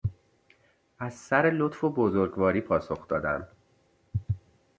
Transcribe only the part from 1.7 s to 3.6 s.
و بزرگواری پاسخ دادن